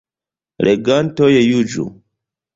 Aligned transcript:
Legantoj 0.67 1.29
juĝu. 1.35 1.87